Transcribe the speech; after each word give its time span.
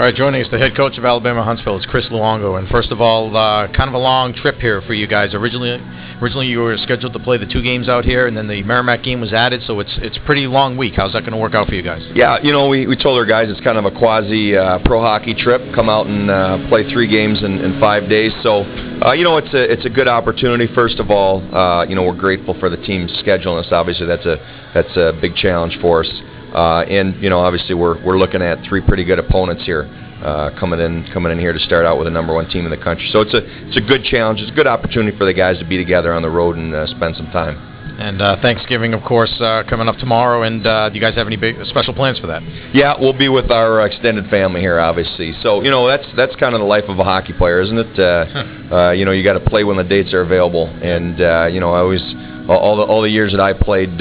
All 0.00 0.06
right, 0.06 0.14
joining 0.14 0.40
us, 0.40 0.48
the 0.50 0.56
head 0.56 0.74
coach 0.74 0.96
of 0.96 1.04
Alabama 1.04 1.44
Huntsville 1.44 1.78
is 1.78 1.84
Chris 1.84 2.06
Luongo. 2.06 2.58
And 2.58 2.66
first 2.70 2.90
of 2.90 3.02
all, 3.02 3.36
uh, 3.36 3.68
kind 3.68 3.86
of 3.86 3.92
a 3.92 3.98
long 3.98 4.32
trip 4.32 4.54
here 4.54 4.80
for 4.80 4.94
you 4.94 5.06
guys. 5.06 5.34
Originally, 5.34 5.76
originally 6.22 6.46
you 6.46 6.60
were 6.60 6.74
scheduled 6.78 7.12
to 7.12 7.18
play 7.18 7.36
the 7.36 7.44
two 7.44 7.62
games 7.62 7.86
out 7.86 8.06
here, 8.06 8.26
and 8.26 8.34
then 8.34 8.48
the 8.48 8.62
Merrimack 8.62 9.02
game 9.02 9.20
was 9.20 9.34
added, 9.34 9.60
so 9.66 9.78
it's 9.78 9.92
it's 10.00 10.16
pretty 10.24 10.46
long 10.46 10.78
week. 10.78 10.94
How's 10.96 11.12
that 11.12 11.20
going 11.20 11.32
to 11.32 11.36
work 11.36 11.52
out 11.52 11.68
for 11.68 11.74
you 11.74 11.82
guys? 11.82 12.00
Yeah, 12.14 12.38
you 12.42 12.50
know, 12.50 12.66
we, 12.66 12.86
we 12.86 12.96
told 12.96 13.18
our 13.18 13.26
guys 13.26 13.50
it's 13.50 13.60
kind 13.60 13.76
of 13.76 13.84
a 13.84 13.90
quasi 13.90 14.56
uh, 14.56 14.78
pro 14.86 15.02
hockey 15.02 15.34
trip. 15.34 15.60
Come 15.74 15.90
out 15.90 16.06
and 16.06 16.30
uh, 16.30 16.66
play 16.70 16.90
three 16.90 17.06
games 17.06 17.44
in, 17.44 17.58
in 17.58 17.78
five 17.78 18.08
days. 18.08 18.32
So, 18.42 18.64
uh, 19.04 19.12
you 19.12 19.22
know, 19.22 19.36
it's 19.36 19.52
a 19.52 19.70
it's 19.70 19.84
a 19.84 19.90
good 19.90 20.08
opportunity. 20.08 20.66
First 20.74 20.98
of 20.98 21.10
all, 21.10 21.44
uh, 21.54 21.84
you 21.84 21.94
know, 21.94 22.04
we're 22.04 22.16
grateful 22.16 22.58
for 22.58 22.70
the 22.70 22.78
team 22.78 23.06
scheduling 23.22 23.60
us. 23.60 23.68
Obviously, 23.70 24.06
that's 24.06 24.24
a 24.24 24.40
that's 24.72 24.96
a 24.96 25.12
big 25.20 25.34
challenge 25.34 25.76
for 25.82 26.00
us. 26.00 26.22
Uh, 26.54 26.80
and 26.82 27.22
you 27.22 27.30
know, 27.30 27.40
obviously, 27.40 27.74
we're 27.74 28.02
we're 28.04 28.18
looking 28.18 28.42
at 28.42 28.58
three 28.68 28.80
pretty 28.80 29.04
good 29.04 29.18
opponents 29.18 29.64
here. 29.64 29.88
Uh, 30.20 30.50
coming 30.60 30.78
in, 30.80 31.02
coming 31.14 31.32
in 31.32 31.38
here 31.38 31.54
to 31.54 31.58
start 31.60 31.86
out 31.86 31.96
with 31.96 32.06
the 32.06 32.10
number 32.10 32.34
one 32.34 32.46
team 32.50 32.66
in 32.66 32.70
the 32.70 32.76
country. 32.76 33.08
So 33.10 33.22
it's 33.22 33.32
a 33.32 33.40
it's 33.68 33.78
a 33.78 33.80
good 33.80 34.04
challenge. 34.04 34.40
It's 34.40 34.50
a 34.50 34.54
good 34.54 34.66
opportunity 34.66 35.16
for 35.16 35.24
the 35.24 35.32
guys 35.32 35.58
to 35.60 35.64
be 35.64 35.78
together 35.78 36.12
on 36.12 36.20
the 36.20 36.28
road 36.28 36.56
and 36.56 36.74
uh, 36.74 36.86
spend 36.88 37.16
some 37.16 37.30
time. 37.32 37.56
And 38.00 38.22
uh, 38.22 38.36
Thanksgiving, 38.40 38.94
of 38.94 39.02
course, 39.02 39.30
uh, 39.40 39.62
coming 39.68 39.88
up 39.88 39.96
tomorrow. 39.96 40.42
And 40.42 40.66
uh, 40.66 40.88
do 40.88 40.94
you 40.94 41.00
guys 41.00 41.14
have 41.16 41.26
any 41.26 41.36
big 41.36 41.56
special 41.66 41.92
plans 41.92 42.18
for 42.18 42.28
that? 42.28 42.42
Yeah, 42.72 42.94
we'll 42.98 43.16
be 43.16 43.28
with 43.28 43.50
our 43.50 43.84
extended 43.86 44.28
family 44.30 44.60
here, 44.60 44.78
obviously. 44.78 45.34
So 45.42 45.62
you 45.62 45.70
know 45.70 45.86
that's 45.86 46.06
that's 46.16 46.34
kind 46.36 46.54
of 46.54 46.60
the 46.60 46.66
life 46.66 46.84
of 46.88 46.98
a 46.98 47.04
hockey 47.04 47.32
player, 47.32 47.60
isn't 47.60 47.78
it? 47.78 47.98
Uh, 47.98 48.74
uh, 48.74 48.90
you 48.92 49.04
know, 49.04 49.12
you 49.12 49.22
got 49.22 49.34
to 49.34 49.44
play 49.44 49.64
when 49.64 49.76
the 49.76 49.84
dates 49.84 50.14
are 50.14 50.22
available. 50.22 50.66
And 50.66 51.20
uh, 51.20 51.48
you 51.50 51.60
know, 51.60 51.72
I 51.72 51.80
always 51.80 52.02
all 52.48 52.76
the 52.76 52.82
all 52.82 53.02
the 53.02 53.10
years 53.10 53.32
that 53.32 53.40
I 53.40 53.52
played. 53.52 54.00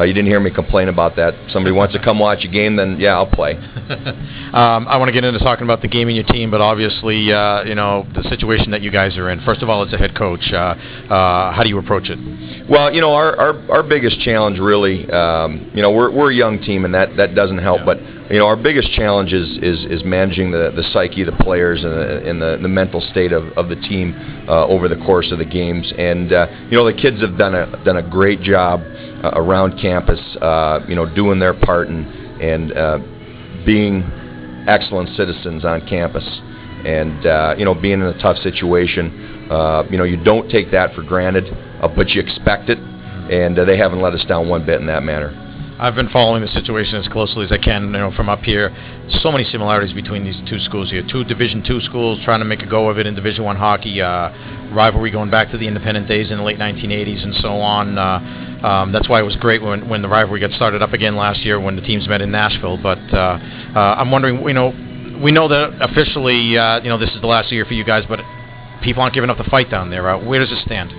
Uh, 0.00 0.04
you 0.04 0.14
didn't 0.14 0.28
hear 0.28 0.40
me 0.40 0.50
complain 0.50 0.88
about 0.88 1.14
that. 1.16 1.34
Somebody 1.52 1.74
wants 1.76 1.92
to 1.92 2.02
come 2.02 2.18
watch 2.18 2.42
a 2.42 2.48
game, 2.48 2.74
then 2.76 2.98
yeah, 2.98 3.10
I'll 3.16 3.26
play. 3.26 3.52
um, 4.54 4.88
I 4.88 4.96
want 4.96 5.08
to 5.08 5.12
get 5.12 5.24
into 5.24 5.38
talking 5.40 5.64
about 5.64 5.82
the 5.82 5.88
game 5.88 6.08
and 6.08 6.16
your 6.16 6.24
team, 6.24 6.50
but 6.50 6.62
obviously, 6.62 7.30
uh, 7.30 7.64
you 7.64 7.74
know, 7.74 8.06
the 8.14 8.22
situation 8.30 8.70
that 8.70 8.80
you 8.80 8.90
guys 8.90 9.18
are 9.18 9.28
in. 9.28 9.40
First 9.42 9.60
of 9.60 9.68
all, 9.68 9.86
as 9.86 9.92
a 9.92 9.98
head 9.98 10.16
coach, 10.16 10.40
uh, 10.54 10.56
uh, 10.56 11.52
how 11.52 11.60
do 11.62 11.68
you 11.68 11.76
approach 11.76 12.08
it? 12.08 12.18
Well, 12.66 12.94
you 12.94 13.02
know, 13.02 13.12
our 13.12 13.36
our, 13.36 13.70
our 13.70 13.82
biggest 13.82 14.20
challenge 14.22 14.58
really, 14.58 15.10
um, 15.10 15.70
you 15.74 15.82
know, 15.82 15.90
we're 15.90 16.10
we're 16.10 16.30
a 16.30 16.34
young 16.34 16.62
team, 16.62 16.86
and 16.86 16.94
that 16.94 17.16
that 17.18 17.34
doesn't 17.34 17.58
help, 17.58 17.80
Yeah. 17.80 17.84
but. 17.84 18.19
You 18.30 18.38
know, 18.38 18.46
our 18.46 18.56
biggest 18.56 18.92
challenge 18.92 19.32
is 19.32 19.58
is, 19.58 19.84
is 19.90 20.04
managing 20.04 20.52
the, 20.52 20.70
the 20.76 20.84
psyche 20.92 21.22
of 21.22 21.36
the 21.36 21.42
players 21.42 21.82
and 21.82 21.92
the, 21.92 22.30
and 22.30 22.40
the, 22.40 22.58
the 22.62 22.68
mental 22.68 23.00
state 23.00 23.32
of, 23.32 23.48
of 23.58 23.68
the 23.68 23.74
team 23.74 24.14
uh, 24.48 24.66
over 24.68 24.86
the 24.86 24.96
course 25.04 25.32
of 25.32 25.38
the 25.38 25.44
games. 25.44 25.92
And 25.98 26.32
uh, 26.32 26.46
you 26.70 26.76
know, 26.76 26.86
the 26.86 26.94
kids 26.96 27.20
have 27.22 27.36
done 27.36 27.56
a 27.56 27.66
done 27.84 27.96
a 27.96 28.08
great 28.08 28.40
job 28.40 28.82
uh, 29.24 29.32
around 29.34 29.80
campus. 29.80 30.20
Uh, 30.40 30.78
you 30.88 30.94
know, 30.94 31.12
doing 31.12 31.40
their 31.40 31.54
part 31.54 31.88
and 31.88 32.06
and 32.40 32.72
uh, 32.72 32.98
being 33.66 34.04
excellent 34.68 35.08
citizens 35.16 35.64
on 35.64 35.84
campus. 35.88 36.24
And 36.86 37.26
uh, 37.26 37.56
you 37.58 37.64
know, 37.64 37.74
being 37.74 38.00
in 38.00 38.06
a 38.06 38.22
tough 38.22 38.36
situation, 38.38 39.10
you 39.90 39.98
know, 39.98 40.04
you 40.04 40.22
don't 40.22 40.48
take 40.48 40.70
that 40.70 40.94
for 40.94 41.02
granted, 41.02 41.52
but 41.96 42.10
you 42.10 42.22
expect 42.22 42.68
it. 42.68 42.78
And 42.78 43.56
they 43.56 43.76
haven't 43.76 44.00
let 44.00 44.14
us 44.14 44.24
down 44.26 44.48
one 44.48 44.64
bit 44.64 44.80
in 44.80 44.86
that 44.86 45.02
manner. 45.02 45.49
I've 45.80 45.94
been 45.94 46.10
following 46.10 46.42
the 46.42 46.48
situation 46.48 46.96
as 46.96 47.08
closely 47.08 47.46
as 47.46 47.50
I 47.50 47.56
can, 47.56 47.84
you 47.84 47.92
know, 47.92 48.12
from 48.14 48.28
up 48.28 48.40
here. 48.40 48.68
So 49.22 49.32
many 49.32 49.44
similarities 49.44 49.94
between 49.94 50.24
these 50.24 50.36
two 50.46 50.60
schools 50.60 50.90
here. 50.90 51.02
Two 51.10 51.24
Division 51.24 51.64
two 51.66 51.80
schools 51.80 52.20
trying 52.22 52.40
to 52.40 52.44
make 52.44 52.60
a 52.60 52.66
go 52.66 52.90
of 52.90 52.98
it 52.98 53.06
in 53.06 53.14
Division 53.14 53.44
one 53.44 53.56
hockey. 53.56 54.02
Uh, 54.02 54.28
rivalry 54.74 55.10
going 55.10 55.30
back 55.30 55.50
to 55.52 55.56
the 55.56 55.66
independent 55.66 56.06
days 56.06 56.30
in 56.30 56.36
the 56.36 56.44
late 56.44 56.58
1980s 56.58 57.24
and 57.24 57.34
so 57.36 57.48
on. 57.54 57.96
Uh, 57.96 58.60
um, 58.62 58.92
that's 58.92 59.08
why 59.08 59.20
it 59.20 59.22
was 59.22 59.36
great 59.36 59.62
when 59.62 59.88
when 59.88 60.02
the 60.02 60.08
rivalry 60.08 60.38
got 60.38 60.50
started 60.50 60.82
up 60.82 60.92
again 60.92 61.16
last 61.16 61.40
year 61.40 61.58
when 61.58 61.76
the 61.76 61.82
teams 61.82 62.06
met 62.06 62.20
in 62.20 62.30
Nashville. 62.30 62.76
But 62.76 62.98
uh, 63.14 63.40
uh, 63.74 63.94
I'm 63.96 64.10
wondering, 64.10 64.46
you 64.46 64.52
know, 64.52 64.74
we 65.24 65.32
know 65.32 65.48
that 65.48 65.80
officially, 65.80 66.58
uh, 66.58 66.82
you 66.82 66.90
know, 66.90 66.98
this 66.98 67.10
is 67.14 67.22
the 67.22 67.26
last 67.26 67.50
year 67.50 67.64
for 67.64 67.72
you 67.72 67.84
guys, 67.84 68.04
but 68.06 68.20
people 68.82 69.00
aren't 69.00 69.14
giving 69.14 69.30
up 69.30 69.38
the 69.38 69.48
fight 69.48 69.70
down 69.70 69.88
there. 69.88 70.18
Where 70.18 70.40
does 70.40 70.52
it 70.52 70.58
stand? 70.66 70.92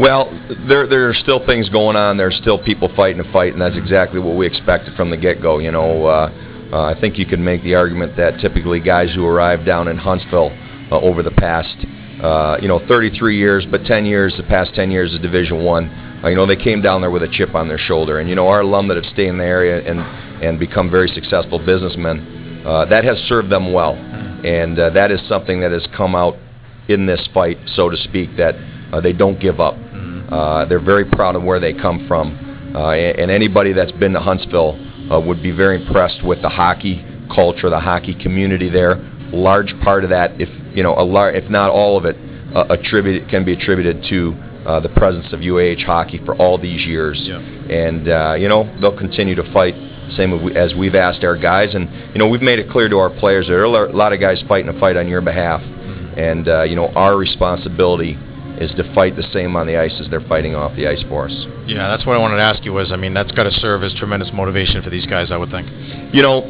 Well, 0.00 0.32
there 0.66 0.86
there 0.86 1.10
are 1.10 1.14
still 1.14 1.44
things 1.44 1.68
going 1.68 1.94
on. 1.94 2.16
There's 2.16 2.36
still 2.36 2.56
people 2.56 2.90
fighting 2.96 3.20
a 3.20 3.32
fight, 3.34 3.52
and 3.52 3.60
that's 3.60 3.76
exactly 3.76 4.18
what 4.18 4.34
we 4.34 4.46
expected 4.46 4.96
from 4.96 5.10
the 5.10 5.16
get-go. 5.18 5.58
You 5.58 5.72
know, 5.72 6.06
uh, 6.06 6.32
uh, 6.72 6.84
I 6.84 6.98
think 6.98 7.18
you 7.18 7.26
could 7.26 7.38
make 7.38 7.62
the 7.62 7.74
argument 7.74 8.16
that 8.16 8.40
typically 8.40 8.80
guys 8.80 9.12
who 9.14 9.26
arrive 9.26 9.66
down 9.66 9.88
in 9.88 9.98
Huntsville 9.98 10.56
uh, 10.90 10.98
over 11.00 11.22
the 11.22 11.32
past, 11.32 11.76
uh, 12.22 12.56
you 12.62 12.66
know, 12.66 12.80
33 12.88 13.36
years, 13.36 13.66
but 13.70 13.84
10 13.84 14.06
years, 14.06 14.32
the 14.38 14.42
past 14.44 14.74
10 14.74 14.90
years 14.90 15.14
of 15.14 15.20
Division 15.20 15.64
One, 15.64 15.90
uh, 16.24 16.28
you 16.28 16.36
know, 16.36 16.46
they 16.46 16.56
came 16.56 16.80
down 16.80 17.02
there 17.02 17.10
with 17.10 17.22
a 17.22 17.28
chip 17.30 17.54
on 17.54 17.68
their 17.68 17.76
shoulder. 17.76 18.20
And 18.20 18.28
you 18.28 18.34
know, 18.34 18.48
our 18.48 18.62
alum 18.62 18.88
that 18.88 18.96
have 18.96 19.12
stayed 19.12 19.28
in 19.28 19.36
the 19.36 19.44
area 19.44 19.86
and 19.86 20.00
and 20.42 20.58
become 20.58 20.90
very 20.90 21.08
successful 21.08 21.58
businessmen, 21.58 22.62
uh, 22.64 22.86
that 22.86 23.04
has 23.04 23.18
served 23.28 23.50
them 23.50 23.74
well, 23.74 23.92
and 23.92 24.78
that 24.78 25.10
is 25.10 25.20
something 25.28 25.60
that 25.60 25.72
has 25.72 25.86
come 25.94 26.14
out 26.14 26.36
in 26.88 27.04
this 27.04 27.28
fight, 27.34 27.58
so 27.66 27.90
to 27.90 27.98
speak, 27.98 28.30
that 28.38 28.54
they 29.02 29.12
don't 29.12 29.38
give 29.38 29.60
up. 29.60 29.74
Uh, 30.30 30.64
they're 30.66 30.80
very 30.84 31.04
proud 31.04 31.34
of 31.36 31.42
where 31.42 31.58
they 31.60 31.72
come 31.72 32.06
from, 32.06 32.72
uh, 32.74 32.92
and, 32.92 33.30
anybody 33.30 33.72
that's 33.72 33.92
been 33.92 34.12
to 34.12 34.20
Huntsville 34.20 34.78
uh, 35.10 35.18
would 35.20 35.42
be 35.42 35.50
very 35.50 35.82
impressed 35.84 36.24
with 36.24 36.40
the 36.42 36.48
hockey 36.48 37.04
culture, 37.34 37.68
the 37.70 37.80
hockey 37.80 38.14
community 38.14 38.68
there. 38.70 38.96
Large 39.32 39.74
part 39.82 40.04
of 40.04 40.10
that, 40.10 40.40
if 40.40 40.48
you 40.76 40.82
know, 40.82 40.94
a 40.96 41.02
lar- 41.02 41.32
if 41.32 41.48
not 41.50 41.70
all 41.70 41.96
of 41.98 42.04
it, 42.04 42.16
uh, 42.54 42.64
attributed 42.70 43.28
can 43.28 43.44
be 43.44 43.52
attributed 43.54 44.04
to 44.10 44.34
uh, 44.66 44.78
the 44.80 44.88
presence 44.90 45.32
of 45.32 45.40
UAH 45.40 45.84
hockey 45.84 46.20
for 46.24 46.34
all 46.36 46.58
these 46.58 46.84
years. 46.86 47.18
Yeah. 47.22 47.38
And 47.38 48.08
uh, 48.08 48.34
you 48.38 48.48
know, 48.48 48.64
they'll 48.80 48.96
continue 48.98 49.34
to 49.36 49.52
fight. 49.52 49.74
Same 50.16 50.32
as 50.34 50.42
we- 50.42 50.56
as 50.56 50.74
we've 50.74 50.94
asked 50.96 51.22
our 51.24 51.36
guys, 51.36 51.74
and 51.74 51.88
you 52.12 52.18
know, 52.18 52.28
we've 52.28 52.42
made 52.42 52.58
it 52.58 52.68
clear 52.70 52.88
to 52.88 52.98
our 52.98 53.10
players 53.10 53.46
there 53.46 53.60
are 53.60 53.86
a 53.86 53.92
lot 53.92 54.12
of 54.12 54.20
guys 54.20 54.42
fighting 54.48 54.68
a 54.74 54.78
fight 54.80 54.96
on 54.96 55.06
your 55.08 55.20
behalf, 55.20 55.60
and 56.16 56.48
uh, 56.48 56.62
you 56.64 56.74
know, 56.76 56.88
our 56.94 57.16
responsibility 57.16 58.16
is 58.60 58.70
to 58.76 58.94
fight 58.94 59.16
the 59.16 59.24
same 59.32 59.56
on 59.56 59.66
the 59.66 59.76
ice 59.76 59.94
as 60.00 60.08
they're 60.10 60.20
fighting 60.20 60.54
off 60.54 60.76
the 60.76 60.86
ice 60.86 61.02
for 61.08 61.24
us. 61.24 61.46
Yeah, 61.66 61.88
that's 61.88 62.06
what 62.06 62.14
I 62.14 62.18
wanted 62.18 62.36
to 62.36 62.42
ask 62.42 62.64
you. 62.64 62.72
Was 62.72 62.92
I 62.92 62.96
mean, 62.96 63.14
that's 63.14 63.32
got 63.32 63.44
to 63.44 63.52
serve 63.52 63.82
as 63.82 63.94
tremendous 63.94 64.30
motivation 64.32 64.82
for 64.82 64.90
these 64.90 65.06
guys, 65.06 65.30
I 65.30 65.36
would 65.36 65.50
think. 65.50 65.66
You 66.14 66.22
know, 66.22 66.42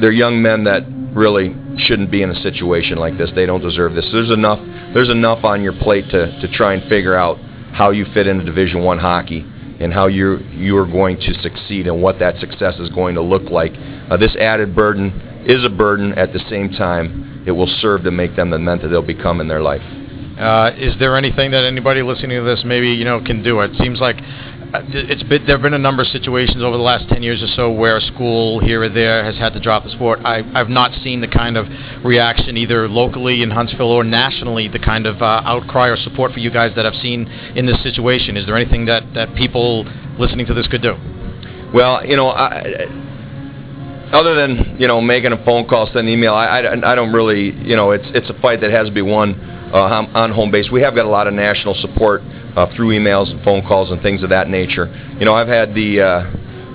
they're 0.00 0.12
young 0.12 0.40
men 0.40 0.64
that 0.64 0.86
really 1.12 1.54
shouldn't 1.76 2.10
be 2.10 2.22
in 2.22 2.30
a 2.30 2.40
situation 2.40 2.98
like 2.98 3.18
this. 3.18 3.30
They 3.34 3.46
don't 3.46 3.60
deserve 3.60 3.94
this. 3.94 4.08
There's 4.12 4.30
enough. 4.30 4.60
There's 4.94 5.10
enough 5.10 5.44
on 5.44 5.60
your 5.62 5.74
plate 5.74 6.08
to 6.10 6.40
to 6.40 6.48
try 6.56 6.74
and 6.74 6.88
figure 6.88 7.16
out 7.16 7.38
how 7.72 7.90
you 7.90 8.06
fit 8.14 8.26
into 8.26 8.44
Division 8.44 8.84
One 8.84 8.98
hockey 8.98 9.44
and 9.80 9.92
how 9.92 10.06
you 10.06 10.38
you 10.52 10.76
are 10.76 10.86
going 10.86 11.16
to 11.16 11.34
succeed 11.42 11.88
and 11.88 12.00
what 12.00 12.20
that 12.20 12.38
success 12.38 12.78
is 12.78 12.90
going 12.90 13.16
to 13.16 13.22
look 13.22 13.50
like. 13.50 13.72
Uh, 14.10 14.16
this 14.16 14.36
added 14.36 14.74
burden 14.74 15.44
is 15.46 15.64
a 15.64 15.70
burden. 15.70 16.12
At 16.14 16.32
the 16.32 16.40
same 16.48 16.70
time, 16.70 17.42
it 17.46 17.52
will 17.52 17.70
serve 17.80 18.04
to 18.04 18.10
make 18.10 18.36
them 18.36 18.50
the 18.50 18.58
men 18.58 18.78
that 18.82 18.88
they'll 18.88 19.02
become 19.02 19.40
in 19.40 19.48
their 19.48 19.62
life. 19.62 19.82
Uh, 20.38 20.70
is 20.76 20.94
there 20.98 21.16
anything 21.16 21.50
that 21.50 21.64
anybody 21.64 22.02
listening 22.02 22.38
to 22.38 22.44
this 22.44 22.62
maybe 22.64 22.88
you 22.88 23.04
know 23.04 23.20
can 23.20 23.42
do? 23.42 23.60
It 23.60 23.72
seems 23.78 24.00
like 24.00 24.16
uh, 24.72 24.82
it's 24.88 25.22
been 25.24 25.44
there 25.46 25.56
have 25.56 25.62
been 25.62 25.74
a 25.74 25.78
number 25.78 26.02
of 26.02 26.08
situations 26.08 26.62
over 26.62 26.76
the 26.76 26.82
last 26.82 27.08
10 27.08 27.22
years 27.22 27.42
or 27.42 27.48
so 27.48 27.72
where 27.72 27.96
a 27.96 28.00
school 28.00 28.60
here 28.60 28.82
or 28.82 28.88
there 28.88 29.24
has 29.24 29.36
had 29.36 29.52
to 29.52 29.60
drop 29.60 29.82
the 29.82 29.90
sport. 29.90 30.20
I, 30.24 30.42
I've 30.54 30.68
not 30.68 30.92
seen 31.02 31.20
the 31.20 31.28
kind 31.28 31.56
of 31.56 31.66
reaction 32.04 32.56
either 32.56 32.88
locally 32.88 33.42
in 33.42 33.50
Huntsville 33.50 33.90
or 33.90 34.04
nationally, 34.04 34.68
the 34.68 34.78
kind 34.78 35.06
of 35.06 35.20
uh, 35.20 35.42
outcry 35.44 35.88
or 35.88 35.96
support 35.96 36.32
for 36.32 36.38
you 36.38 36.50
guys 36.50 36.72
that 36.76 36.86
I've 36.86 37.00
seen 37.02 37.26
in 37.56 37.66
this 37.66 37.82
situation. 37.82 38.36
Is 38.36 38.46
there 38.46 38.56
anything 38.56 38.86
that, 38.86 39.12
that 39.14 39.34
people 39.34 39.84
listening 40.18 40.46
to 40.46 40.54
this 40.54 40.68
could 40.68 40.82
do? 40.82 40.94
Well, 41.74 42.06
you 42.06 42.16
know, 42.16 42.28
I, 42.28 42.86
other 44.12 44.34
than 44.34 44.76
you 44.78 44.86
know 44.86 45.00
making 45.00 45.32
a 45.32 45.44
phone 45.44 45.68
call, 45.68 45.86
send 45.86 45.98
an 45.98 46.08
email, 46.08 46.34
I, 46.34 46.60
I, 46.60 46.92
I 46.92 46.94
don't 46.94 47.12
really, 47.12 47.50
you 47.50 47.76
know, 47.76 47.90
it's 47.90 48.06
it's 48.14 48.30
a 48.30 48.40
fight 48.40 48.60
that 48.60 48.70
has 48.70 48.86
to 48.88 48.94
be 48.94 49.02
won 49.02 49.58
uh, 49.72 50.06
on 50.14 50.32
home 50.32 50.50
base. 50.50 50.68
We 50.70 50.82
have 50.82 50.94
got 50.94 51.04
a 51.04 51.08
lot 51.10 51.26
of 51.26 51.34
national 51.34 51.74
support 51.74 52.22
uh, 52.56 52.66
through 52.74 52.98
emails 52.98 53.30
and 53.30 53.42
phone 53.44 53.62
calls 53.62 53.90
and 53.90 54.02
things 54.02 54.22
of 54.22 54.30
that 54.30 54.48
nature. 54.48 54.86
You 55.18 55.24
know, 55.24 55.34
I've 55.34 55.48
had 55.48 55.74
the 55.74 56.00
uh, 56.00 56.30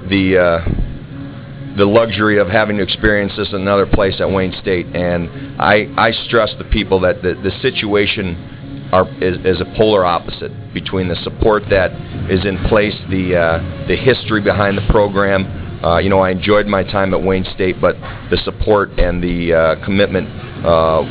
the 0.09 0.37
uh, 0.37 1.75
the 1.77 1.85
luxury 1.85 2.39
of 2.39 2.47
having 2.47 2.77
to 2.77 2.83
experience 2.83 3.33
this 3.37 3.49
in 3.49 3.55
another 3.55 3.85
place 3.85 4.15
at 4.19 4.29
Wayne 4.29 4.53
State, 4.61 4.87
and 4.95 5.61
I 5.61 5.87
I 5.97 6.11
stress 6.27 6.53
the 6.57 6.65
people 6.65 6.99
that 7.01 7.21
the 7.21 7.33
the 7.33 7.51
situation 7.61 8.89
are 8.91 9.07
is, 9.21 9.37
is 9.45 9.61
a 9.61 9.65
polar 9.75 10.05
opposite 10.05 10.51
between 10.73 11.07
the 11.07 11.15
support 11.17 11.63
that 11.69 11.91
is 12.29 12.45
in 12.45 12.57
place, 12.69 12.95
the 13.09 13.35
uh, 13.35 13.87
the 13.87 13.95
history 13.95 14.41
behind 14.41 14.77
the 14.77 14.87
program. 14.89 15.63
Uh, 15.83 15.99
you 15.99 16.09
know, 16.09 16.19
I 16.19 16.31
enjoyed 16.31 16.65
my 16.65 16.83
time 16.83 17.13
at 17.13 17.21
Wayne 17.21 17.45
State, 17.53 17.79
but 17.81 17.95
the 18.31 18.37
support 18.43 18.89
and 18.97 19.21
the 19.21 19.53
uh, 19.53 19.85
commitment 19.85 20.27
uh, 20.65 21.03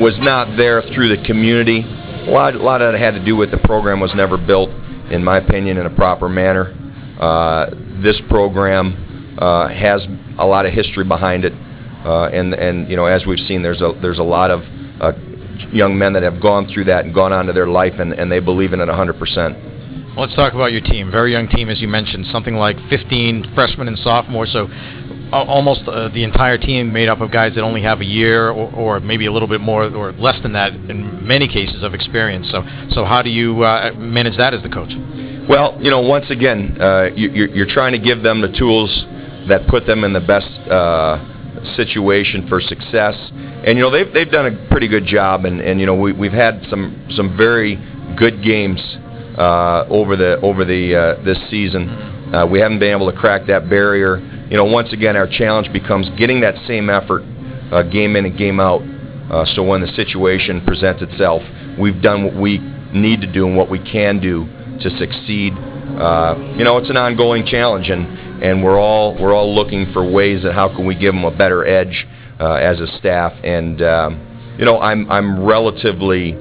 was 0.00 0.16
not 0.18 0.56
there 0.56 0.82
through 0.94 1.14
the 1.14 1.22
community. 1.24 1.80
A 1.80 2.30
lot, 2.30 2.54
a 2.54 2.62
lot 2.62 2.80
of 2.80 2.94
it 2.94 2.98
had 2.98 3.12
to 3.12 3.24
do 3.24 3.36
with 3.36 3.50
the 3.50 3.58
program 3.58 4.00
was 4.00 4.12
never 4.14 4.36
built, 4.38 4.70
in 5.10 5.22
my 5.22 5.38
opinion, 5.38 5.76
in 5.76 5.86
a 5.86 5.90
proper 5.90 6.28
manner. 6.28 6.74
Uh, 7.20 7.70
this 8.02 8.20
program 8.28 9.36
uh, 9.38 9.68
has 9.68 10.00
a 10.38 10.46
lot 10.46 10.64
of 10.64 10.72
history 10.72 11.04
behind 11.04 11.44
it, 11.44 11.52
uh, 12.04 12.28
and 12.32 12.54
and 12.54 12.88
you 12.88 12.96
know, 12.96 13.04
as 13.04 13.26
we've 13.26 13.46
seen, 13.46 13.62
there's 13.62 13.82
a 13.82 13.92
there's 14.00 14.18
a 14.18 14.22
lot 14.22 14.50
of 14.50 14.62
uh, 15.00 15.12
young 15.70 15.98
men 15.98 16.14
that 16.14 16.22
have 16.22 16.40
gone 16.40 16.66
through 16.72 16.84
that 16.84 17.04
and 17.04 17.14
gone 17.14 17.32
on 17.32 17.46
to 17.46 17.52
their 17.52 17.68
life, 17.68 17.94
and, 17.98 18.12
and 18.14 18.32
they 18.32 18.40
believe 18.40 18.72
in 18.72 18.80
it 18.80 18.86
100 18.86 19.18
percent. 19.18 19.56
Let's 20.16 20.34
talk 20.34 20.54
about 20.54 20.72
your 20.72 20.80
team. 20.80 21.10
Very 21.10 21.32
young 21.32 21.46
team, 21.46 21.68
as 21.68 21.80
you 21.80 21.88
mentioned, 21.88 22.26
something 22.32 22.56
like 22.56 22.76
15 22.88 23.52
freshmen 23.54 23.86
and 23.86 23.96
sophomores. 23.98 24.52
So, 24.52 24.66
almost 25.32 25.82
uh, 25.86 26.08
the 26.08 26.24
entire 26.24 26.58
team 26.58 26.92
made 26.92 27.08
up 27.08 27.20
of 27.20 27.30
guys 27.30 27.54
that 27.54 27.62
only 27.62 27.82
have 27.82 28.00
a 28.00 28.04
year 28.04 28.50
or, 28.50 28.72
or, 28.74 29.00
maybe 29.00 29.26
a 29.26 29.32
little 29.32 29.48
bit 29.48 29.60
more 29.60 29.84
or 29.84 30.12
less 30.12 30.40
than 30.42 30.52
that 30.52 30.72
in 30.72 31.26
many 31.26 31.48
cases 31.48 31.82
of 31.82 31.94
experience. 31.94 32.50
So, 32.50 32.62
so 32.90 33.04
how 33.04 33.22
do 33.22 33.30
you 33.30 33.62
uh, 33.62 33.92
manage 33.96 34.36
that 34.38 34.54
as 34.54 34.62
the 34.62 34.68
coach? 34.68 34.90
Well, 35.48 35.78
you 35.80 35.90
know, 35.90 36.00
once 36.00 36.26
again, 36.30 36.80
uh, 36.80 37.10
you, 37.14 37.30
you're 37.30 37.66
trying 37.66 37.92
to 37.92 37.98
give 37.98 38.22
them 38.22 38.40
the 38.40 38.52
tools 38.56 38.90
that 39.48 39.66
put 39.68 39.86
them 39.86 40.04
in 40.04 40.12
the 40.12 40.20
best 40.20 40.50
uh, 40.70 41.74
situation 41.76 42.46
for 42.48 42.60
success. 42.60 43.14
And 43.66 43.76
you 43.76 43.82
know, 43.82 43.90
they've 43.90 44.12
they've 44.12 44.30
done 44.30 44.46
a 44.46 44.68
pretty 44.70 44.88
good 44.88 45.06
job, 45.06 45.44
and, 45.44 45.60
and 45.60 45.80
you 45.80 45.86
know, 45.86 45.94
we, 45.94 46.12
we've 46.12 46.32
had 46.32 46.64
some 46.70 47.06
some 47.10 47.36
very 47.36 47.76
good 48.16 48.42
games 48.42 48.80
uh, 49.38 49.84
over 49.88 50.16
the 50.16 50.40
over 50.40 50.64
the 50.64 50.94
uh, 50.94 51.24
this 51.24 51.38
season. 51.50 51.88
Uh, 52.34 52.46
we 52.46 52.60
haven't 52.60 52.78
been 52.78 52.92
able 52.92 53.10
to 53.10 53.18
crack 53.18 53.46
that 53.48 53.68
barrier. 53.68 54.18
You 54.50 54.56
know, 54.56 54.64
once 54.64 54.92
again, 54.92 55.16
our 55.16 55.28
challenge 55.28 55.72
becomes 55.72 56.10
getting 56.18 56.40
that 56.40 56.56
same 56.66 56.90
effort, 56.90 57.22
uh, 57.70 57.84
game 57.84 58.16
in 58.16 58.26
and 58.26 58.36
game 58.36 58.58
out. 58.58 58.82
Uh, 59.30 59.44
so 59.54 59.62
when 59.62 59.80
the 59.80 59.86
situation 59.94 60.60
presents 60.66 61.02
itself, 61.02 61.40
we've 61.78 62.02
done 62.02 62.24
what 62.24 62.34
we 62.34 62.58
need 62.92 63.20
to 63.20 63.32
do 63.32 63.46
and 63.46 63.56
what 63.56 63.70
we 63.70 63.78
can 63.78 64.18
do 64.18 64.44
to 64.80 64.90
succeed. 64.98 65.52
Uh, 65.52 66.34
you 66.56 66.64
know, 66.64 66.78
it's 66.78 66.90
an 66.90 66.96
ongoing 66.96 67.46
challenge, 67.46 67.90
and 67.90 68.42
and 68.42 68.64
we're 68.64 68.78
all 68.78 69.16
we're 69.22 69.32
all 69.32 69.54
looking 69.54 69.92
for 69.92 70.08
ways 70.08 70.42
that 70.42 70.52
how 70.52 70.68
can 70.74 70.84
we 70.84 70.96
give 70.96 71.14
them 71.14 71.24
a 71.24 71.30
better 71.30 71.64
edge 71.64 72.06
uh, 72.40 72.54
as 72.54 72.80
a 72.80 72.88
staff. 72.98 73.32
And 73.44 73.80
um, 73.80 74.56
you 74.58 74.64
know, 74.64 74.80
I'm 74.80 75.08
I'm 75.10 75.44
relatively. 75.44 76.34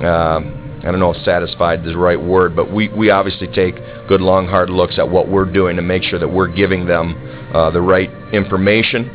Um, 0.00 0.65
I 0.78 0.90
don't 0.90 1.00
know 1.00 1.12
if 1.12 1.24
satisfied 1.24 1.80
is 1.80 1.92
the 1.92 1.98
right 1.98 2.20
word, 2.20 2.54
but 2.54 2.72
we, 2.72 2.88
we 2.88 3.10
obviously 3.10 3.48
take 3.48 3.74
good, 4.08 4.20
long, 4.20 4.46
hard 4.46 4.70
looks 4.70 4.98
at 4.98 5.08
what 5.08 5.28
we're 5.28 5.50
doing 5.50 5.76
to 5.76 5.82
make 5.82 6.02
sure 6.02 6.18
that 6.18 6.28
we're 6.28 6.48
giving 6.48 6.86
them 6.86 7.16
uh, 7.54 7.70
the 7.70 7.80
right 7.80 8.10
information. 8.32 9.08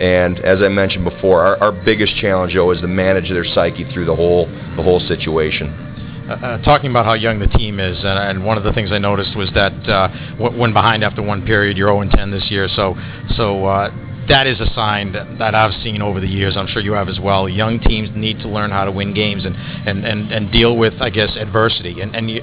And 0.00 0.38
as 0.40 0.62
I 0.62 0.68
mentioned 0.68 1.04
before, 1.04 1.42
our, 1.42 1.56
our 1.62 1.72
biggest 1.72 2.14
challenge, 2.16 2.54
though, 2.54 2.70
is 2.70 2.80
to 2.82 2.86
manage 2.86 3.30
their 3.30 3.44
psyche 3.44 3.90
through 3.92 4.04
the 4.04 4.14
whole 4.14 4.46
the 4.76 4.82
whole 4.82 5.00
situation. 5.00 5.70
Uh, 6.28 6.34
uh, 6.34 6.62
talking 6.62 6.90
about 6.90 7.06
how 7.06 7.14
young 7.14 7.38
the 7.40 7.46
team 7.46 7.80
is, 7.80 7.98
and, 8.04 8.18
and, 8.18 8.44
one 8.44 8.58
of 8.58 8.62
the 8.62 8.72
things 8.74 8.92
I 8.92 8.98
noticed 8.98 9.34
was 9.34 9.50
that 9.54 9.72
uh, 9.88 10.08
when 10.36 10.74
behind 10.74 11.02
after 11.02 11.22
one 11.22 11.44
period, 11.46 11.78
you're 11.78 11.88
0-10 11.88 12.30
this 12.30 12.50
year. 12.50 12.68
So, 12.68 12.94
so 13.34 13.64
uh, 13.64 13.90
that 14.28 14.46
is 14.46 14.60
a 14.60 14.72
sign 14.74 15.12
that, 15.12 15.38
that 15.38 15.54
I've 15.54 15.74
seen 15.82 16.02
over 16.02 16.20
the 16.20 16.26
years. 16.26 16.56
I'm 16.56 16.66
sure 16.66 16.82
you 16.82 16.92
have 16.92 17.08
as 17.08 17.18
well. 17.20 17.48
Young 17.48 17.80
teams 17.80 18.10
need 18.14 18.38
to 18.40 18.48
learn 18.48 18.70
how 18.70 18.84
to 18.84 18.92
win 18.92 19.14
games 19.14 19.44
and 19.44 19.56
and 19.56 20.04
and, 20.04 20.32
and 20.32 20.52
deal 20.52 20.76
with, 20.76 20.94
I 21.00 21.10
guess, 21.10 21.36
adversity. 21.36 22.00
And 22.00 22.14
and 22.14 22.30
you, 22.30 22.42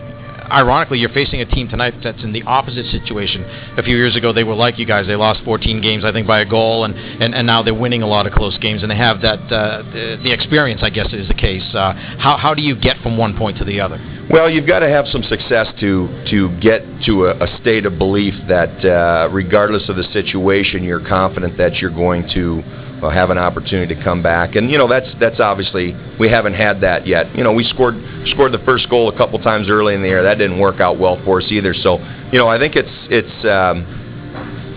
ironically, 0.52 1.00
you're 1.00 1.10
facing 1.10 1.42
a 1.42 1.46
team 1.46 1.68
tonight 1.68 1.94
that's 2.04 2.24
in 2.24 2.34
the 2.34 2.44
opposite 2.44 2.86
situation. 2.88 3.44
A 3.78 3.84
few 3.84 3.96
years 3.96 4.16
ago, 4.16 4.34
they 4.34 4.44
were 4.44 4.56
like 4.56 4.78
you 4.78 4.86
guys. 4.86 5.08
They 5.08 5.16
lost 5.16 5.42
14 5.44 5.82
games, 5.82 6.04
I 6.06 6.12
think, 6.12 6.28
by 6.28 6.42
a 6.42 6.46
goal, 6.46 6.86
and, 6.86 6.96
and, 6.96 7.34
and 7.34 7.48
now 7.48 7.64
they're 7.64 7.74
winning 7.74 8.02
a 8.02 8.08
lot 8.08 8.28
of 8.28 8.34
close 8.34 8.58
games, 8.60 8.81
and 8.81 8.92
they 8.92 8.98
have 8.98 9.22
that 9.22 9.40
uh, 9.52 9.84
the, 9.92 10.20
the 10.24 10.31
experience, 10.31 10.81
I 10.84 10.90
guess, 10.90 11.12
is 11.14 11.28
the 11.28 11.34
case. 11.34 11.64
Uh, 11.74 11.94
how, 12.20 12.38
how 12.38 12.54
do 12.54 12.62
you 12.62 12.76
get 12.76 12.98
from 13.02 13.18
one 13.18 13.38
point 13.38 13.58
to 13.58 13.66
the 13.66 13.80
other? 13.80 13.98
Well, 14.27 14.50
you've 14.50 14.66
got 14.66 14.80
to 14.80 14.89
have 14.89 15.06
some 15.07 15.22
success 15.22 15.68
to 15.81 16.07
to 16.31 16.60
get 16.60 16.81
to 17.06 17.25
a, 17.25 17.44
a 17.44 17.57
state 17.62 17.86
of 17.86 18.00
belief 18.00 18.33
that, 18.48 18.83
uh, 18.83 19.30
regardless 19.31 19.88
of 19.88 19.98
the 19.98 20.04
situation, 20.13 20.83
you're 20.83 21.06
confident 21.06 21.60
that 21.60 21.75
you're 21.75 21.94
going 21.94 22.27
to 22.33 22.63
uh, 23.06 23.10
have 23.12 23.30
an 23.30 23.38
opportunity 23.38 23.94
to 23.94 24.04
come 24.04 24.24
back. 24.24 24.56
And 24.56 24.72
you 24.72 24.80
know 24.80 24.88
that's 24.88 25.07
that's 25.19 25.39
obviously 25.39 25.95
we 26.19 26.27
haven't 26.27 26.56
had 26.56 26.81
that 26.81 27.06
yet. 27.06 27.36
You 27.36 27.44
know 27.44 27.54
we 27.54 27.63
scored 27.66 27.95
scored 28.25 28.51
the 28.51 28.63
first 28.66 28.89
goal 28.89 29.10
a 29.10 29.18
couple 29.18 29.38
times 29.39 29.69
early 29.69 29.94
in 29.94 30.01
the 30.01 30.07
year. 30.07 30.24
That 30.24 30.39
didn't 30.39 30.60
work 30.60 30.80
out 30.80 30.98
well 30.98 31.21
for 31.24 31.39
us 31.39 31.45
either. 31.51 31.75
So 31.75 32.00
you 32.31 32.39
know 32.39 32.48
I 32.48 32.57
think 32.57 32.75
it's 32.75 32.89
it's 33.12 33.45
um, 33.45 33.86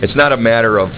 it's 0.02 0.14
not 0.14 0.32
a 0.32 0.36
matter 0.36 0.78
of 0.78 0.90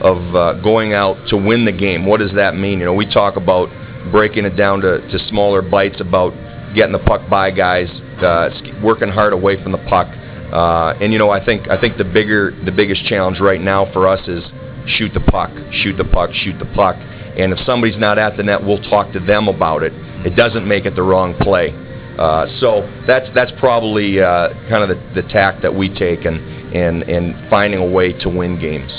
of 0.00 0.36
uh, 0.36 0.62
going 0.62 0.92
out 0.92 1.16
to 1.30 1.36
win 1.36 1.64
the 1.64 1.72
game. 1.72 2.06
What 2.06 2.20
does 2.20 2.32
that 2.36 2.54
mean? 2.54 2.78
You 2.78 2.84
know 2.84 2.94
we 2.94 3.12
talk 3.12 3.34
about 3.34 3.68
breaking 4.12 4.44
it 4.44 4.56
down 4.56 4.80
to, 4.82 5.00
to 5.10 5.18
smaller 5.28 5.60
bites 5.60 6.00
about 6.00 6.32
getting 6.76 6.92
the 6.92 7.00
puck 7.00 7.28
by 7.28 7.50
guys, 7.50 7.88
uh, 8.22 8.50
working 8.82 9.08
hard 9.08 9.32
away 9.32 9.60
from 9.62 9.72
the 9.72 9.82
puck. 9.88 10.06
Uh, 10.52 10.94
and 11.00 11.12
you 11.12 11.18
know, 11.18 11.30
I 11.30 11.44
think 11.44 11.68
I 11.68 11.80
think 11.80 11.96
the 11.96 12.04
bigger 12.04 12.52
the 12.64 12.70
biggest 12.70 13.04
challenge 13.06 13.40
right 13.40 13.60
now 13.60 13.90
for 13.92 14.06
us 14.06 14.20
is 14.28 14.44
shoot 14.86 15.12
the 15.12 15.20
puck, 15.20 15.50
shoot 15.72 15.96
the 15.96 16.04
puck, 16.04 16.30
shoot 16.32 16.56
the 16.58 16.70
puck. 16.76 16.94
And 17.36 17.52
if 17.52 17.58
somebody's 17.66 17.98
not 17.98 18.18
at 18.18 18.36
the 18.36 18.44
net, 18.44 18.62
we'll 18.62 18.82
talk 18.82 19.12
to 19.12 19.20
them 19.20 19.48
about 19.48 19.82
it. 19.82 19.92
It 20.24 20.36
doesn't 20.36 20.66
make 20.66 20.86
it 20.86 20.94
the 20.94 21.02
wrong 21.02 21.34
play. 21.40 21.74
Uh, 22.16 22.46
so 22.60 22.80
that's 23.06 23.26
that's 23.34 23.52
probably 23.58 24.20
uh, 24.20 24.50
kind 24.68 24.84
of 24.84 24.88
the, 24.88 25.20
the 25.20 25.28
tack 25.28 25.60
that 25.62 25.74
we 25.74 25.92
take 25.92 26.24
and 26.24 26.38
and 26.74 27.02
and 27.02 27.50
finding 27.50 27.80
a 27.80 27.86
way 27.86 28.12
to 28.12 28.28
win 28.28 28.58
games. 28.60 28.92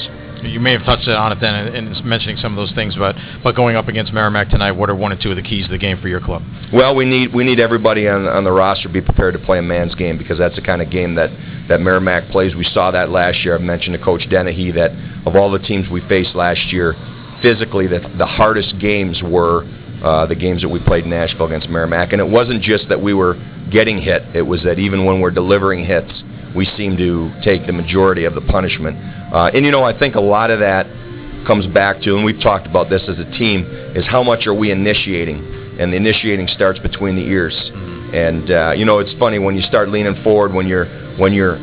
You 0.43 0.59
may 0.59 0.73
have 0.73 0.83
touched 0.83 1.07
on 1.07 1.31
it 1.31 1.39
then 1.41 1.75
in, 1.75 2.07
mentioning 2.07 2.37
some 2.37 2.53
of 2.53 2.57
those 2.57 2.73
things, 2.75 2.95
but 2.95 3.15
but 3.43 3.55
going 3.55 3.75
up 3.75 3.87
against 3.87 4.13
Merrimack 4.13 4.49
tonight, 4.49 4.71
what 4.71 4.89
are 4.89 4.95
one 4.95 5.11
or 5.11 5.17
two 5.21 5.31
of 5.31 5.35
the 5.35 5.41
keys 5.41 5.65
to 5.65 5.71
the 5.71 5.77
game 5.77 5.99
for 6.01 6.07
your 6.07 6.21
club? 6.21 6.43
Well, 6.71 6.95
we 6.95 7.05
need 7.05 7.33
we 7.33 7.43
need 7.43 7.59
everybody 7.59 8.07
on 8.07 8.27
on 8.27 8.43
the 8.43 8.51
roster 8.51 8.87
to 8.87 8.93
be 8.93 9.01
prepared 9.01 9.33
to 9.33 9.39
play 9.39 9.59
a 9.59 9.61
man's 9.61 9.95
game 9.95 10.17
because 10.17 10.37
that's 10.37 10.55
the 10.55 10.61
kind 10.61 10.81
of 10.81 10.89
game 10.89 11.15
that 11.15 11.29
that 11.67 11.81
Merrimack 11.81 12.29
plays. 12.31 12.55
We 12.55 12.65
saw 12.65 12.91
that 12.91 13.09
last 13.09 13.43
year. 13.43 13.55
I 13.55 13.61
mentioned 13.61 13.97
to 13.97 14.03
Coach 14.03 14.29
Dennehy 14.29 14.71
that 14.73 14.91
of 15.25 15.35
all 15.35 15.51
the 15.51 15.59
teams 15.59 15.89
we 15.89 16.01
faced 16.07 16.35
last 16.35 16.71
year, 16.71 16.95
physically 17.41 17.87
the 17.87 17.99
the 18.17 18.25
hardest 18.27 18.79
games 18.79 19.21
were 19.23 19.63
uh, 20.03 20.25
the 20.27 20.35
games 20.35 20.61
that 20.61 20.69
we 20.69 20.79
played 20.79 21.05
in 21.05 21.09
Nashville 21.09 21.47
against 21.47 21.69
Merrimack, 21.69 22.13
and 22.13 22.21
it 22.21 22.27
wasn't 22.27 22.61
just 22.61 22.87
that 22.89 23.01
we 23.01 23.13
were 23.13 23.35
getting 23.71 24.01
hit; 24.01 24.23
it 24.35 24.43
was 24.43 24.63
that 24.63 24.77
even 24.79 25.05
when 25.05 25.19
we're 25.19 25.31
delivering 25.31 25.85
hits, 25.85 26.11
we 26.57 26.65
seem 26.75 26.97
to 26.97 27.31
take 27.43 27.67
the 27.67 27.73
majority 27.73 28.25
of 28.25 28.33
the 28.33 28.41
punishment. 28.41 28.97
Uh, 29.31 29.51
and 29.53 29.63
you 29.63 29.71
know, 29.71 29.83
I 29.83 29.97
think 29.97 30.15
a 30.15 30.21
lot 30.21 30.49
of 30.49 30.59
that 30.59 30.87
comes 31.45 31.67
back 31.67 32.01
to, 32.01 32.15
and 32.15 32.25
we've 32.25 32.41
talked 32.41 32.65
about 32.65 32.89
this 32.89 33.03
as 33.07 33.17
a 33.19 33.29
team, 33.37 33.63
is 33.95 34.05
how 34.07 34.23
much 34.23 34.47
are 34.47 34.53
we 34.53 34.71
initiating? 34.71 35.37
And 35.79 35.93
the 35.93 35.97
initiating 35.97 36.47
starts 36.47 36.79
between 36.79 37.15
the 37.15 37.21
ears. 37.21 37.53
Mm-hmm. 37.53 38.15
And 38.15 38.51
uh, 38.51 38.71
you 38.75 38.85
know, 38.85 38.99
it's 38.99 39.13
funny 39.19 39.37
when 39.37 39.55
you 39.55 39.61
start 39.61 39.89
leaning 39.89 40.21
forward 40.23 40.53
when 40.53 40.67
you're 40.67 40.87
when 41.17 41.33
you're 41.33 41.57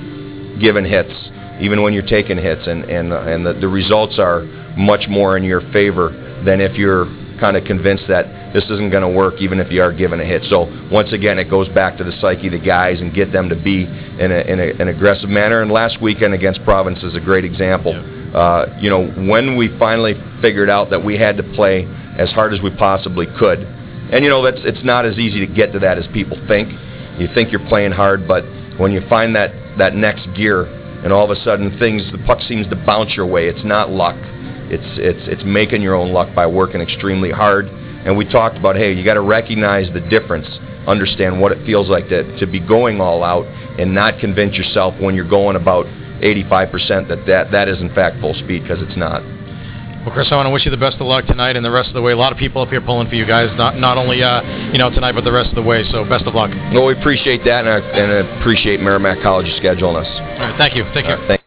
giving 0.59 0.85
hits, 0.85 1.13
even 1.61 1.83
when 1.83 1.93
you're 1.93 2.07
taking 2.07 2.39
hits, 2.39 2.67
and 2.67 2.85
and 2.85 3.13
and 3.13 3.45
the, 3.45 3.55
the 3.55 3.69
results 3.69 4.19
are 4.19 4.43
much 4.77 5.09
more 5.09 5.37
in 5.37 5.43
your 5.43 5.61
favor 5.73 6.11
than 6.45 6.61
if 6.61 6.77
you're 6.77 7.07
kind 7.41 7.57
of 7.57 7.65
convinced 7.65 8.05
that 8.09 8.44
this 8.55 8.65
isn't 8.71 8.91
going 8.91 9.03
to 9.03 9.09
work 9.09 9.35
even 9.41 9.59
if 9.59 9.71
you 9.71 9.83
are 9.83 9.93
given 9.93 10.21
a 10.21 10.25
hit. 10.25 10.43
So 10.45 10.71
once 10.91 11.13
again, 11.13 11.39
it 11.39 11.51
goes 11.51 11.69
back 11.71 11.99
to 11.99 12.05
the 12.05 12.13
psyche 12.21 12.47
of 12.47 12.53
the 12.53 12.61
guys 12.61 13.01
and 13.01 13.13
get 13.13 13.33
them 13.33 13.49
to 13.49 13.57
be 13.57 13.83
in, 13.83 14.31
a, 14.31 14.41
in 14.47 14.61
a, 14.61 14.81
an 14.81 14.89
aggressive 14.89 15.29
manner. 15.29 15.61
And 15.61 15.71
last 15.71 16.01
weekend 16.01 16.33
against 16.35 16.63
Providence 16.65 17.03
is 17.03 17.17
a 17.17 17.21
great 17.21 17.45
example. 17.45 17.93
Uh, 18.33 18.67
you 18.81 18.89
know, 18.89 19.07
when 19.29 19.57
we 19.57 19.77
finally 19.79 20.15
figured 20.41 20.71
out 20.71 20.91
that 20.91 21.05
we 21.05 21.19
had 21.19 21.37
to 21.37 21.43
play 21.43 21.85
as 22.17 22.31
hard 22.31 22.55
as 22.55 22.63
we 22.63 22.71
possibly 22.77 23.27
could, 23.39 23.59
and 23.59 24.25
you 24.25 24.31
know 24.31 24.43
that's 24.43 24.61
it's 24.63 24.85
not 24.85 25.05
as 25.05 25.19
easy 25.19 25.45
to 25.45 25.53
get 25.53 25.73
to 25.73 25.79
that 25.81 25.99
as 25.99 26.07
people 26.13 26.39
think. 26.47 26.69
You 27.19 27.29
think 27.35 27.51
you're 27.51 27.67
playing 27.69 27.93
hard, 27.93 28.29
but 28.29 28.45
when 28.79 28.93
you 28.93 29.01
find 29.09 29.35
that 29.35 29.51
that 29.79 29.95
next 29.95 30.27
gear, 30.37 30.67
and 31.03 31.13
all 31.13 31.25
of 31.25 31.31
a 31.31 31.41
sudden 31.43 31.77
things 31.79 32.03
the 32.13 32.19
puck 32.27 32.41
seems 32.43 32.69
to 32.69 32.77
bounce 32.77 33.17
your 33.17 33.27
way. 33.27 33.49
It's 33.49 33.65
not 33.65 33.91
luck. 33.91 34.17
It's 34.71 34.99
it's 34.99 35.29
it's 35.29 35.43
making 35.45 35.83
your 35.83 35.95
own 35.95 36.13
luck 36.13 36.35
by 36.35 36.47
working 36.47 36.81
extremely 36.81 37.31
hard. 37.31 37.67
And 38.05 38.17
we 38.17 38.25
talked 38.25 38.57
about 38.57 38.77
hey, 38.77 38.93
you 38.93 39.05
got 39.05 39.15
to 39.15 39.23
recognize 39.23 39.93
the 39.93 40.01
difference, 40.01 40.47
understand 40.87 41.41
what 41.41 41.53
it 41.53 41.65
feels 41.67 41.89
like 41.89 42.09
to 42.09 42.39
to 42.39 42.47
be 42.47 42.61
going 42.61 43.01
all 43.01 43.25
out, 43.25 43.47
and 43.79 43.95
not 43.95 44.21
convince 44.21 44.57
yourself 44.57 44.95
when 45.01 45.15
you're 45.15 45.29
going 45.29 45.57
about 45.57 45.87
85% 46.23 47.09
that 47.09 47.27
that, 47.27 47.51
that 47.51 47.69
is 47.69 47.81
in 47.81 47.93
fact 47.95 48.21
full 48.21 48.35
speed 48.35 48.63
because 48.63 48.83
it's 48.83 48.97
not. 48.97 49.23
Well, 50.05 50.13
Chris, 50.13 50.29
I 50.31 50.37
want 50.37 50.47
to 50.47 50.51
wish 50.51 50.67
you 50.67 50.71
the 50.71 50.77
best 50.77 50.97
of 51.01 51.07
luck 51.07 51.25
tonight 51.25 51.57
and 51.57 51.65
the 51.65 51.71
rest 51.71 51.89
of 51.89 51.95
the 51.95 52.03
way. 52.03 52.13
A 52.13 52.17
lot 52.17 52.31
of 52.31 52.37
people 52.37 52.61
up 52.61 52.69
here 52.69 52.83
pulling 52.83 53.09
for 53.09 53.15
you 53.15 53.27
guys, 53.27 53.49
not 53.57 53.79
not 53.79 53.97
only 53.97 54.23
uh, 54.23 54.43
you 54.71 54.79
know 54.79 54.91
tonight, 54.91 55.13
but 55.13 55.25
the 55.25 55.33
rest 55.33 55.49
of 55.49 55.55
the 55.55 55.63
way. 55.63 55.83
So 55.91 56.05
best 56.05 56.27
of 56.27 56.35
luck. 56.35 56.51
Well, 56.75 56.85
we 56.85 56.93
appreciate 56.93 57.41
that, 57.47 57.65
and 57.65 57.71
I, 57.71 57.79
and 57.79 58.13
I 58.13 58.41
appreciate 58.41 58.81
Merrimack 58.81 59.23
College 59.23 59.47
scheduling 59.63 59.97
us. 59.97 60.09
All 60.21 60.51
right, 60.51 60.59
thank 60.59 60.77
you. 60.77 60.85
Take 60.93 61.07
care. 61.07 61.39